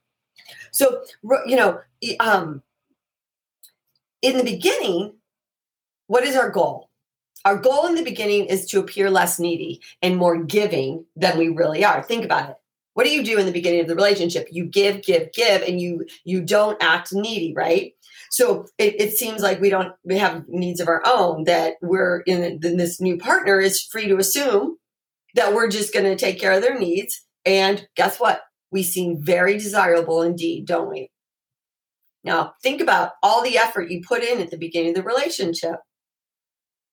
So, 0.70 1.02
you 1.47 1.56
know, 1.56 1.80
um, 2.20 2.62
in 4.23 4.37
the 4.37 4.44
beginning, 4.44 5.14
what 6.06 6.25
is 6.25 6.37
our 6.37 6.50
goal? 6.50 6.88
Our 7.44 7.56
goal 7.56 7.87
in 7.87 7.94
the 7.94 8.02
beginning 8.02 8.47
is 8.47 8.66
to 8.66 8.80
appear 8.80 9.11
less 9.11 9.38
needy 9.38 9.80
and 10.02 10.16
more 10.16 10.42
giving 10.42 11.04
than 11.16 11.38
we 11.38 11.49
really 11.49 11.85
are. 11.85 12.02
Think 12.02 12.25
about 12.25 12.50
it. 12.50 12.56
What 12.94 13.04
do 13.04 13.11
you 13.11 13.23
do 13.23 13.38
in 13.38 13.47
the 13.47 13.52
beginning 13.52 13.80
of 13.80 13.87
the 13.87 13.94
relationship? 13.94 14.49
You 14.50 14.64
give, 14.64 15.02
give, 15.02 15.32
give, 15.32 15.62
and 15.62 15.80
you 15.80 16.04
you 16.25 16.40
don't 16.40 16.82
act 16.82 17.12
needy, 17.12 17.54
right? 17.54 17.94
So 18.30 18.66
it, 18.78 19.00
it 19.00 19.16
seems 19.16 19.42
like 19.42 19.61
we 19.61 19.70
don't 19.70 19.92
we 20.04 20.18
have 20.18 20.44
needs 20.49 20.80
of 20.80 20.88
our 20.88 21.02
own 21.04 21.44
that 21.44 21.75
we're 21.82 22.20
in, 22.20 22.61
in 22.62 22.76
this 22.76 23.00
new 23.00 23.18
partner 23.18 23.61
is 23.61 23.82
free 23.82 24.08
to 24.08 24.18
assume 24.18 24.76
that 25.35 25.54
we're 25.54 25.68
just 25.68 25.92
going 25.92 26.04
to 26.04 26.16
take 26.16 26.40
care 26.40 26.52
of 26.52 26.62
their 26.62 26.78
needs. 26.78 27.25
And 27.44 27.87
guess 27.97 28.18
what? 28.18 28.42
We 28.70 28.82
seem 28.82 29.23
very 29.23 29.54
desirable 29.54 30.23
indeed, 30.23 30.66
don't 30.66 30.90
we? 30.90 31.11
Now, 32.25 32.54
think 32.62 32.80
about 32.80 33.12
all 33.23 33.42
the 33.42 33.56
effort 33.56 33.90
you 33.90 34.02
put 34.06 34.23
in 34.23 34.40
at 34.40 34.50
the 34.50 34.58
beginning 34.58 34.90
of 34.90 34.97
the 34.97 35.02
relationship. 35.02 35.76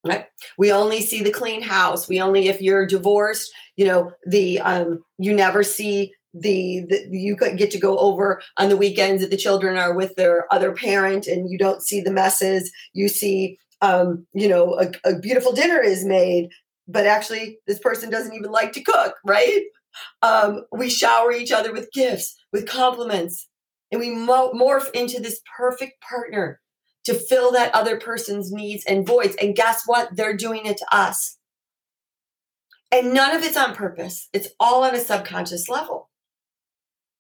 Right? 0.05 0.27
We 0.57 0.71
only 0.71 1.01
see 1.01 1.23
the 1.23 1.31
clean 1.31 1.63
house. 1.63 2.07
We 2.07 2.21
only, 2.21 2.47
if 2.47 2.61
you're 2.61 2.85
divorced, 2.85 3.51
you 3.75 3.87
know, 3.87 4.11
the 4.27 4.59
um, 4.59 5.03
you 5.17 5.33
never 5.33 5.63
see 5.63 6.13
the, 6.37 6.85
the 6.89 7.07
you 7.11 7.35
get 7.35 7.71
to 7.71 7.79
go 7.79 7.97
over 7.97 8.41
on 8.57 8.69
the 8.69 8.77
weekends 8.77 9.21
that 9.21 9.31
the 9.31 9.37
children 9.37 9.77
are 9.77 9.93
with 9.93 10.15
their 10.15 10.51
other 10.53 10.73
parent 10.73 11.27
and 11.27 11.49
you 11.49 11.57
don't 11.57 11.81
see 11.81 12.01
the 12.01 12.11
messes. 12.11 12.71
You 12.93 13.07
see 13.07 13.57
um, 13.81 14.25
you 14.33 14.47
know 14.47 14.79
a, 14.79 14.91
a 15.09 15.19
beautiful 15.19 15.51
dinner 15.51 15.81
is 15.81 16.05
made 16.05 16.49
but 16.87 17.05
actually 17.05 17.57
this 17.65 17.79
person 17.79 18.09
doesn't 18.09 18.33
even 18.33 18.51
like 18.51 18.73
to 18.73 18.83
cook 18.83 19.15
right? 19.25 19.63
Um, 20.21 20.65
we 20.73 20.89
shower 20.89 21.31
each 21.31 21.51
other 21.51 21.71
with 21.71 21.91
gifts 21.93 22.35
with 22.51 22.67
compliments 22.67 23.47
and 23.91 23.99
we 23.99 24.11
mo- 24.11 24.51
morph 24.53 24.91
into 24.93 25.21
this 25.21 25.41
perfect 25.57 26.01
partner 26.01 26.59
to 27.05 27.13
fill 27.13 27.51
that 27.51 27.73
other 27.73 27.97
person's 27.97 28.51
needs 28.51 28.83
and 28.85 29.07
voids. 29.07 29.35
And 29.39 29.55
guess 29.55 29.83
what? 29.85 30.15
They're 30.15 30.35
doing 30.35 30.65
it 30.65 30.77
to 30.77 30.85
us. 30.91 31.37
And 32.91 33.13
none 33.13 33.35
of 33.35 33.43
it's 33.43 33.57
on 33.57 33.75
purpose. 33.75 34.27
It's 34.33 34.49
all 34.59 34.83
on 34.83 34.95
a 34.95 34.99
subconscious 34.99 35.69
level 35.69 36.09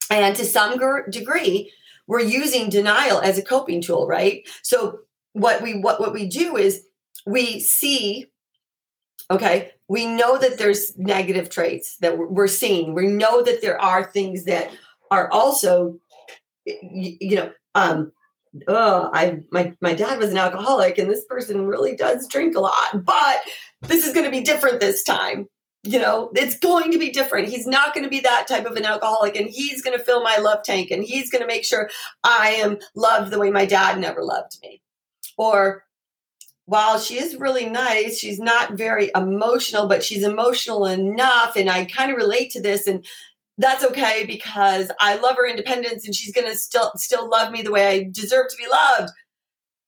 and 0.09 0.35
to 0.35 0.45
some 0.45 0.77
degree, 1.09 1.71
we're 2.07 2.21
using 2.21 2.69
denial 2.69 3.19
as 3.21 3.37
a 3.37 3.43
coping 3.43 3.81
tool, 3.81 4.07
right? 4.07 4.47
So 4.61 4.99
what 5.33 5.61
we 5.61 5.75
what 5.79 5.99
what 5.99 6.13
we 6.13 6.27
do 6.27 6.55
is 6.55 6.85
we 7.25 7.59
see 7.59 8.25
okay 9.29 9.71
we 9.89 10.05
know 10.05 10.37
that 10.37 10.57
there's 10.57 10.97
negative 10.97 11.49
traits 11.49 11.97
that 11.97 12.17
we're 12.17 12.47
seeing 12.47 12.93
we 12.93 13.07
know 13.07 13.43
that 13.43 13.61
there 13.61 13.79
are 13.79 14.05
things 14.05 14.45
that 14.45 14.71
are 15.11 15.29
also 15.31 15.99
you 16.65 17.35
know 17.35 17.51
um 17.75 18.11
oh 18.69 19.09
i 19.13 19.37
my 19.51 19.73
my 19.81 19.93
dad 19.93 20.17
was 20.17 20.31
an 20.31 20.37
alcoholic 20.37 20.97
and 20.97 21.11
this 21.11 21.25
person 21.25 21.65
really 21.65 21.95
does 21.95 22.27
drink 22.29 22.55
a 22.55 22.59
lot 22.59 23.03
but 23.05 23.41
this 23.81 24.07
is 24.07 24.13
going 24.13 24.25
to 24.25 24.31
be 24.31 24.41
different 24.41 24.79
this 24.79 25.03
time 25.03 25.47
you 25.85 25.99
know, 25.99 26.31
it's 26.35 26.57
going 26.57 26.91
to 26.91 26.97
be 26.97 27.11
different. 27.11 27.47
He's 27.47 27.67
not 27.67 27.93
going 27.93 28.03
to 28.03 28.09
be 28.09 28.19
that 28.21 28.47
type 28.47 28.65
of 28.65 28.75
an 28.75 28.85
alcoholic, 28.85 29.35
and 29.35 29.47
he's 29.47 29.83
going 29.83 29.97
to 29.97 30.03
fill 30.03 30.23
my 30.23 30.37
love 30.37 30.63
tank, 30.63 30.89
and 30.89 31.03
he's 31.03 31.29
going 31.29 31.41
to 31.41 31.47
make 31.47 31.63
sure 31.63 31.89
I 32.23 32.49
am 32.57 32.79
loved 32.95 33.31
the 33.31 33.39
way 33.39 33.51
my 33.51 33.65
dad 33.65 33.99
never 33.99 34.23
loved 34.23 34.57
me. 34.63 34.81
Or, 35.37 35.83
while 36.65 36.97
she 36.97 37.19
is 37.19 37.35
really 37.35 37.69
nice, 37.69 38.17
she's 38.17 38.39
not 38.39 38.73
very 38.73 39.11
emotional, 39.15 39.87
but 39.87 40.03
she's 40.03 40.23
emotional 40.23 40.87
enough, 40.87 41.55
and 41.55 41.69
I 41.69 41.85
kind 41.85 42.11
of 42.11 42.17
relate 42.17 42.51
to 42.51 42.61
this, 42.61 42.87
and 42.87 43.05
that's 43.59 43.85
okay 43.85 44.25
because 44.25 44.91
I 44.99 45.17
love 45.17 45.35
her 45.37 45.47
independence, 45.47 46.05
and 46.05 46.15
she's 46.15 46.33
going 46.33 46.47
to 46.47 46.57
still 46.57 46.91
still 46.95 47.29
love 47.29 47.51
me 47.51 47.61
the 47.61 47.71
way 47.71 47.87
I 47.87 48.09
deserve 48.11 48.47
to 48.49 48.57
be 48.57 48.67
loved. 48.67 49.11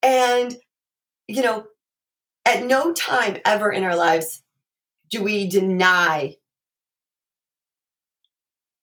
And 0.02 0.56
you 1.26 1.42
know, 1.42 1.66
at 2.46 2.64
no 2.64 2.92
time 2.92 3.38
ever 3.44 3.70
in 3.70 3.82
our 3.82 3.96
lives 3.96 4.42
do 5.10 5.22
we 5.22 5.48
deny 5.48 6.36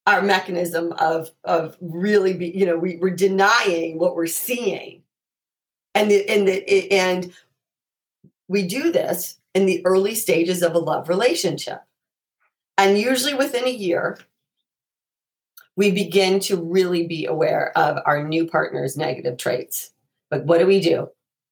our 0.07 0.21
mechanism 0.21 0.93
of 0.93 1.31
of 1.43 1.77
really 1.81 2.33
be 2.33 2.47
you 2.55 2.65
know 2.65 2.77
we, 2.77 2.97
we're 2.97 3.09
denying 3.09 3.97
what 3.99 4.15
we're 4.15 4.27
seeing? 4.27 5.01
And 5.93 6.11
the 6.11 6.27
and 6.29 6.47
the 6.47 6.91
and 6.91 7.33
we 8.47 8.67
do 8.67 8.91
this 8.91 9.37
in 9.53 9.65
the 9.65 9.85
early 9.85 10.15
stages 10.15 10.61
of 10.61 10.75
a 10.75 10.79
love 10.79 11.09
relationship. 11.09 11.81
And 12.77 12.97
usually 12.97 13.33
within 13.33 13.65
a 13.65 13.71
year 13.71 14.19
we 15.77 15.91
begin 15.91 16.39
to 16.39 16.61
really 16.61 17.05
be 17.05 17.25
aware 17.25 17.77
of 17.77 17.97
our 18.05 18.25
new 18.25 18.47
partner's 18.47 18.95
negative 18.95 19.37
traits. 19.37 19.91
But 20.29 20.45
what 20.45 20.59
do 20.59 20.67
we 20.67 20.79
do? 20.79 21.09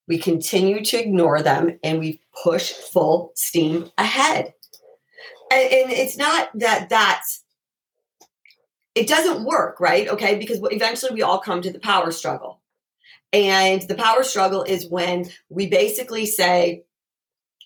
We 0.07 0.17
continue 0.17 0.83
to 0.85 0.99
ignore 0.99 1.41
them 1.41 1.79
and 1.83 1.99
we 1.99 2.21
push 2.43 2.71
full 2.71 3.31
steam 3.35 3.89
ahead 3.97 4.53
and, 5.53 5.91
it's 5.91 6.17
not 6.17 6.49
that 6.55 6.89
that's 6.89 7.43
it 8.95 9.07
doesn't 9.07 9.43
work, 9.43 9.79
right? 9.79 10.07
Okay, 10.07 10.35
because 10.37 10.59
eventually 10.63 11.13
we 11.13 11.23
all 11.23 11.39
come 11.39 11.61
to 11.61 11.71
the 11.71 11.79
power 11.79 12.11
struggle. 12.11 12.61
And 13.31 13.81
the 13.81 13.95
power 13.95 14.23
struggle 14.23 14.61
is 14.61 14.87
when 14.87 15.29
we 15.49 15.67
basically 15.67 16.25
say, 16.25 16.83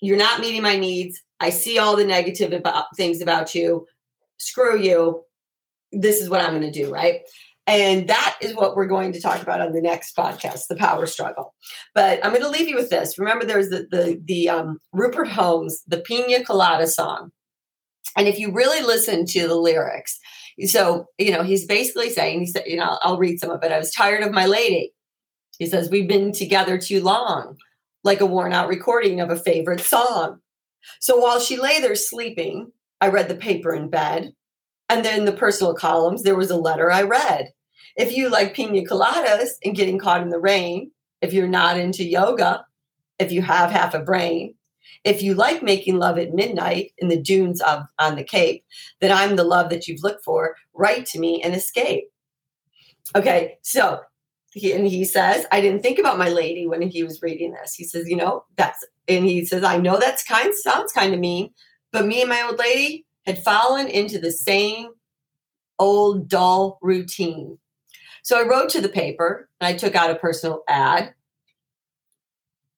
You're 0.01 0.17
not 0.17 0.39
meeting 0.39 0.61
my 0.61 0.77
needs. 0.77 1.21
I 1.39 1.49
see 1.49 1.77
all 1.77 1.95
the 1.95 2.05
negative 2.05 2.53
about 2.53 2.95
things 2.95 3.21
about 3.21 3.53
you. 3.53 3.85
Screw 4.37 4.79
you. 4.79 5.23
This 5.91 6.21
is 6.21 6.29
what 6.29 6.41
I'm 6.41 6.51
going 6.51 6.61
to 6.61 6.71
do, 6.71 6.91
right? 6.91 7.21
And 7.67 8.07
that 8.07 8.37
is 8.41 8.55
what 8.55 8.77
we're 8.77 8.85
going 8.85 9.11
to 9.11 9.19
talk 9.19 9.41
about 9.41 9.59
on 9.59 9.73
the 9.73 9.81
next 9.81 10.15
podcast, 10.15 10.67
the 10.67 10.75
power 10.77 11.05
struggle. 11.05 11.53
But 11.93 12.23
I'm 12.23 12.31
going 12.31 12.43
to 12.43 12.49
leave 12.49 12.69
you 12.69 12.77
with 12.77 12.89
this. 12.89 13.19
Remember, 13.19 13.45
there's 13.45 13.69
the 13.69 13.87
the, 13.91 14.21
the 14.23 14.49
um, 14.49 14.79
Rupert 14.93 15.27
Holmes, 15.27 15.83
the 15.85 15.97
Pina 15.97 16.45
Colada 16.45 16.87
song. 16.87 17.31
And 18.15 18.27
if 18.27 18.39
you 18.39 18.51
really 18.51 18.81
listen 18.81 19.25
to 19.27 19.47
the 19.47 19.55
lyrics, 19.55 20.19
so, 20.65 21.05
you 21.19 21.31
know, 21.31 21.43
he's 21.43 21.65
basically 21.65 22.09
saying, 22.09 22.39
he 22.39 22.47
said, 22.47 22.63
you 22.65 22.77
know, 22.77 22.97
I'll 23.03 23.19
read 23.19 23.39
some 23.39 23.51
of 23.51 23.63
it. 23.63 23.71
I 23.71 23.77
was 23.77 23.91
tired 23.91 24.23
of 24.23 24.31
my 24.31 24.47
lady. 24.47 24.91
He 25.59 25.67
says, 25.67 25.89
We've 25.89 26.07
been 26.07 26.31
together 26.31 26.77
too 26.77 27.01
long, 27.01 27.57
like 28.03 28.21
a 28.21 28.25
worn 28.25 28.53
out 28.53 28.67
recording 28.67 29.19
of 29.19 29.29
a 29.29 29.35
favorite 29.35 29.81
song. 29.81 30.39
So 30.99 31.17
while 31.17 31.39
she 31.39 31.57
lay 31.57 31.79
there 31.79 31.95
sleeping, 31.95 32.71
I 33.01 33.09
read 33.09 33.27
the 33.27 33.35
paper 33.35 33.73
in 33.73 33.89
bed. 33.89 34.33
And 34.89 35.03
then 35.03 35.25
the 35.25 35.31
personal 35.31 35.73
columns, 35.73 36.23
there 36.23 36.35
was 36.35 36.49
a 36.49 36.57
letter 36.57 36.91
I 36.91 37.03
read. 37.03 37.51
If 37.97 38.15
you 38.15 38.29
like 38.29 38.53
pina 38.53 38.81
coladas 38.81 39.49
and 39.63 39.75
getting 39.75 39.99
caught 39.99 40.21
in 40.21 40.29
the 40.29 40.39
rain, 40.39 40.91
if 41.21 41.33
you're 41.33 41.47
not 41.47 41.77
into 41.77 42.03
yoga, 42.03 42.63
if 43.19 43.31
you 43.31 43.41
have 43.41 43.71
half 43.71 43.93
a 43.93 43.99
brain, 43.99 44.55
if 45.07 45.23
you 45.23 45.33
like 45.33 45.63
making 45.63 45.97
love 45.97 46.17
at 46.17 46.33
midnight 46.33 46.91
in 46.97 47.07
the 47.07 47.21
dunes 47.21 47.61
of 47.61 47.83
on 47.97 48.15
the 48.15 48.25
Cape, 48.25 48.65
then 48.99 49.11
I'm 49.11 49.37
the 49.37 49.45
love 49.45 49.69
that 49.69 49.87
you've 49.87 50.03
looked 50.03 50.23
for. 50.23 50.57
Write 50.73 51.05
to 51.07 51.19
me 51.19 51.41
and 51.41 51.55
escape. 51.55 52.11
Okay, 53.15 53.57
so 53.61 54.01
he 54.51 54.73
and 54.73 54.85
he 54.85 55.05
says, 55.05 55.45
I 55.49 55.61
didn't 55.61 55.81
think 55.81 55.97
about 55.97 56.17
my 56.17 56.27
lady 56.27 56.67
when 56.67 56.81
he 56.81 57.03
was 57.03 57.21
reading 57.21 57.53
this. 57.53 57.73
He 57.73 57.85
says, 57.85 58.09
you 58.09 58.17
know, 58.17 58.43
that's 58.57 58.85
and 59.07 59.23
he 59.23 59.45
says, 59.45 59.63
I 59.63 59.77
know 59.77 59.97
that's 59.97 60.23
kind 60.25 60.53
sounds 60.53 60.91
kind 60.91 61.13
of 61.13 61.21
mean, 61.21 61.51
but 61.93 62.05
me 62.05 62.19
and 62.19 62.29
my 62.29 62.41
old 62.41 62.59
lady 62.59 63.05
had 63.25 63.41
fallen 63.41 63.87
into 63.87 64.19
the 64.19 64.31
same 64.31 64.89
old 65.79 66.27
dull 66.27 66.79
routine. 66.81 67.57
So 68.23 68.37
I 68.37 68.45
wrote 68.45 68.67
to 68.71 68.81
the 68.81 68.89
paper 68.89 69.47
and 69.61 69.69
I 69.69 69.77
took 69.77 69.95
out 69.95 70.11
a 70.11 70.15
personal 70.15 70.63
ad. 70.67 71.13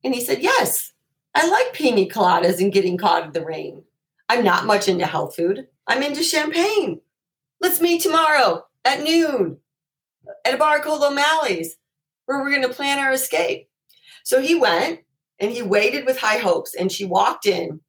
And 0.04 0.14
he 0.14 0.24
said, 0.24 0.44
Yes, 0.44 0.94
I 1.36 1.48
like 1.48 1.74
pina 1.74 2.06
coladas 2.06 2.60
and 2.60 2.74
getting 2.74 2.98
caught 2.98 3.26
in 3.26 3.32
the 3.32 3.46
rain. 3.46 3.84
I'm 4.28 4.44
not 4.44 4.66
much 4.66 4.88
into 4.88 5.06
health 5.06 5.36
food. 5.36 5.68
I'm 5.88 6.04
into 6.04 6.24
champagne. 6.24 7.02
Let's 7.62 7.82
meet 7.82 8.02
tomorrow 8.02 8.66
at 8.86 9.04
noon 9.04 9.58
at 10.46 10.54
a 10.54 10.58
bar 10.58 10.80
called 10.80 11.04
O'Malley's 11.04 11.76
where 12.26 12.40
we're 12.40 12.52
going 12.52 12.68
to 12.68 12.70
plan 12.70 13.00
our 13.00 13.12
escape. 13.12 13.68
So 14.24 14.42
he 14.42 14.56
went 14.56 15.00
and 15.40 15.52
he 15.52 15.62
waited 15.62 16.06
with 16.06 16.20
high 16.20 16.38
hopes 16.38 16.76
and 16.76 16.92
she 16.92 17.06
walked 17.06 17.46
in 17.46 17.82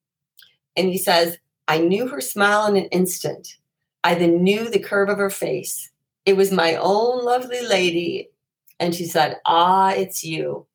and 0.77 0.89
he 0.89 0.97
says, 0.97 1.37
I 1.69 1.79
knew 1.79 2.09
her 2.09 2.21
smile 2.21 2.67
in 2.67 2.77
an 2.77 2.87
instant. 2.87 3.57
I 4.03 4.15
then 4.15 4.43
knew 4.43 4.71
the 4.71 4.79
curve 4.79 5.11
of 5.11 5.19
her 5.19 5.31
face. 5.31 5.91
It 6.25 6.37
was 6.37 6.51
my 6.51 6.77
own 6.77 7.25
lovely 7.25 7.65
lady. 7.67 8.31
And 8.79 8.95
she 8.95 9.05
said, 9.05 9.37
Ah, 9.45 9.93
it's 9.93 10.25
you. 10.25 10.67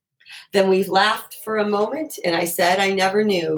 Then 0.53 0.69
we 0.69 0.83
laughed 0.83 1.37
for 1.43 1.57
a 1.57 1.67
moment 1.67 2.19
and 2.23 2.35
I 2.35 2.45
said, 2.45 2.79
I 2.79 2.91
never 2.91 3.23
knew 3.23 3.57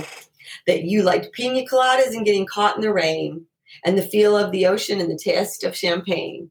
that 0.66 0.84
you 0.84 1.04
liked 1.04 1.34
pina 1.34 1.66
coladas 1.66 2.16
and 2.16 2.26
getting 2.26 2.46
caught 2.46 2.76
in 2.76 2.82
the 2.82 2.94
rain 2.94 3.46
and 3.86 3.98
the 3.98 4.02
feel 4.02 4.38
of 4.38 4.52
the 4.52 4.68
ocean 4.68 5.00
and 5.00 5.10
the 5.10 5.18
taste 5.18 5.64
of 5.64 5.76
champagne. 5.76 6.50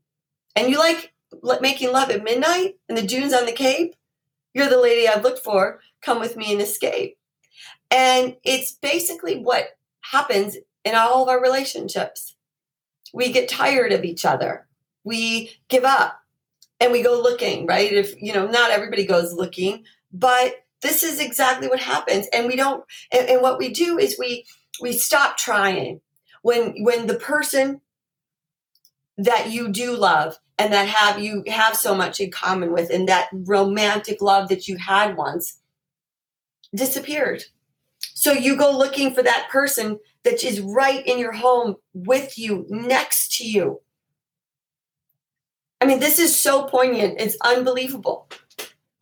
And 0.54 0.71
you 0.71 0.78
like 0.78 1.12
making 1.61 1.92
love 1.92 2.11
at 2.11 2.25
midnight 2.25 2.76
in 2.88 2.95
the 2.95 3.02
dunes 3.02 3.33
on 3.33 3.47
the 3.47 3.52
Cape. 3.52 3.95
You're 4.54 4.68
the 4.68 4.80
lady 4.80 5.09
I've 5.09 5.23
looked 5.23 5.40
for. 5.40 5.80
Come 6.02 6.21
with 6.21 6.37
me 6.37 6.52
and 6.52 6.62
escape. 6.62 7.18
And 7.90 8.37
it's 8.42 8.73
basically 8.73 9.38
what 9.38 9.76
happens 10.00 10.56
in 10.85 10.95
all 10.95 11.23
of 11.23 11.28
our 11.28 11.42
relationships. 11.42 12.37
We 13.12 13.33
get 13.33 13.49
tired 13.49 13.92
of 13.92 14.04
each 14.04 14.25
other. 14.25 14.66
We 15.04 15.52
give 15.68 15.85
up 15.85 16.21
and 16.80 16.92
we 16.92 17.02
go 17.02 17.21
looking, 17.21 17.66
right? 17.66 17.92
If, 17.92 18.21
you 18.21 18.33
know, 18.33 18.47
not 18.47 18.71
everybody 18.71 19.06
goes 19.06 19.33
looking, 19.33 19.85
but 20.13 20.67
this 20.83 21.03
is 21.03 21.21
exactly 21.21 21.69
what 21.69 21.81
happens. 21.81 22.27
And 22.33 22.47
we 22.47 22.57
don't 22.57 22.85
and, 23.13 23.29
and, 23.29 23.43
what 23.43 23.59
we 23.59 23.71
do 23.71 23.99
is 23.99 24.19
we 24.19 24.47
we 24.81 24.93
stop 24.93 25.37
trying 25.37 26.01
when 26.43 26.83
when 26.85 27.07
the 27.07 27.15
person 27.15 27.81
that 29.19 29.51
you 29.51 29.69
do 29.69 29.97
love 29.97 30.39
and 30.59 30.73
that 30.73 30.89
have 30.89 31.21
you 31.21 31.43
have 31.49 31.77
so 31.77 31.95
much 31.95 32.21
in 32.21 32.31
common 32.31 32.73
with 32.73 32.91
and 32.91 33.09
that 33.09 33.29
romantic 33.33 34.21
love 34.21 34.49
that 34.49 34.69
you 34.69 34.77
had 34.77 35.17
once 35.17 35.59
disappeared. 36.75 37.45
So 37.99 38.33
you 38.33 38.57
go 38.57 38.77
looking 38.77 39.15
for 39.15 39.23
that 39.23 39.49
person 39.51 39.99
that 40.25 40.45
is 40.45 40.61
right 40.61 41.07
in 41.07 41.19
your 41.19 41.33
home 41.33 41.77
with 41.95 42.39
you 42.39 42.67
next 42.69 43.37
to 43.39 43.49
you. 43.49 43.81
I 45.81 45.87
mean 45.87 46.01
this 46.01 46.19
is 46.19 46.37
so 46.37 46.65
poignant. 46.65 47.21
It's 47.21 47.37
unbelievable. 47.43 48.29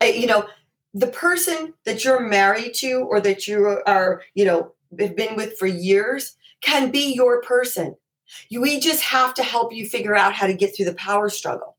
You 0.01 0.27
know 0.27 0.47
the 0.95 1.07
person 1.07 1.73
that 1.83 2.05
you're 2.05 2.21
married 2.21 2.73
to 2.73 3.05
or 3.09 3.19
that 3.19 3.47
you 3.47 3.81
are, 3.85 4.21
you 4.33 4.45
know, 4.45 4.71
have 4.97 5.15
been 5.15 5.35
with 5.35 5.57
for 5.59 5.67
years 5.67 6.37
can 6.61 6.89
be 6.89 7.13
your 7.13 7.41
person. 7.41 7.97
We 8.49 8.79
just 8.79 9.03
have 9.03 9.33
to 9.35 9.43
help 9.43 9.73
you 9.73 9.87
figure 9.87 10.15
out 10.15 10.33
how 10.33 10.47
to 10.47 10.53
get 10.53 10.75
through 10.75 10.85
the 10.85 10.95
power 10.95 11.29
struggle. 11.29 11.75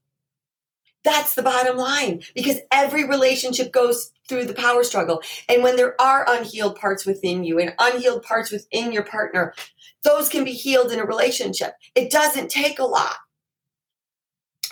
That's 1.02 1.34
the 1.34 1.42
bottom 1.42 1.78
line 1.78 2.22
because 2.34 2.58
every 2.70 3.08
relationship 3.08 3.72
goes 3.72 4.12
through 4.28 4.44
the 4.44 4.54
power 4.54 4.84
struggle. 4.84 5.22
And 5.48 5.62
when 5.62 5.76
there 5.76 5.98
are 6.00 6.26
unhealed 6.28 6.76
parts 6.76 7.06
within 7.06 7.42
you 7.42 7.58
and 7.58 7.74
unhealed 7.78 8.22
parts 8.22 8.50
within 8.50 8.92
your 8.92 9.04
partner, 9.04 9.54
those 10.04 10.28
can 10.28 10.44
be 10.44 10.52
healed 10.52 10.92
in 10.92 10.98
a 10.98 11.06
relationship. 11.06 11.72
It 11.94 12.10
doesn't 12.10 12.50
take 12.50 12.78
a 12.78 12.84
lot. 12.84 13.16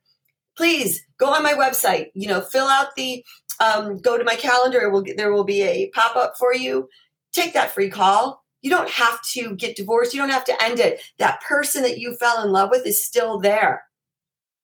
please 0.57 1.01
go 1.17 1.27
on 1.27 1.41
my 1.41 1.53
website, 1.53 2.07
you 2.13 2.27
know, 2.27 2.41
fill 2.41 2.67
out 2.67 2.95
the, 2.97 3.23
um, 3.61 3.99
go 3.99 4.17
to 4.17 4.25
my 4.25 4.35
calendar. 4.35 4.89
Will, 4.89 5.05
there 5.15 5.31
will 5.31 5.45
be 5.45 5.61
a 5.61 5.89
pop 5.91 6.17
up 6.17 6.33
for 6.37 6.53
you. 6.53 6.89
Take 7.31 7.53
that 7.53 7.71
free 7.71 7.89
call. 7.89 8.43
You 8.61 8.69
don't 8.69 8.89
have 8.89 9.21
to 9.31 9.55
get 9.55 9.77
divorced. 9.77 10.13
You 10.13 10.19
don't 10.19 10.29
have 10.29 10.45
to 10.45 10.63
end 10.63 10.81
it. 10.81 11.01
That 11.19 11.41
person 11.47 11.83
that 11.83 11.99
you 11.99 12.17
fell 12.17 12.43
in 12.43 12.51
love 12.51 12.69
with 12.69 12.85
is 12.85 13.05
still 13.05 13.39
there. 13.39 13.83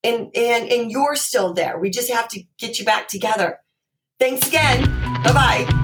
And, 0.03 0.27
and, 0.35 0.69
and 0.69 0.91
you're 0.91 1.15
still 1.15 1.53
there. 1.53 1.79
We 1.79 1.89
just 1.89 2.11
have 2.11 2.27
to 2.29 2.43
get 2.57 2.79
you 2.79 2.85
back 2.85 3.07
together. 3.07 3.59
Thanks 4.19 4.45
again. 4.45 4.83
Bye 5.23 5.33
bye. 5.33 5.78